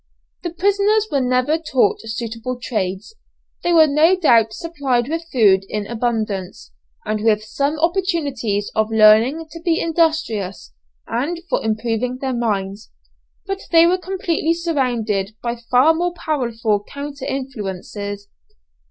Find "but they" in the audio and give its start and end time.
13.45-13.85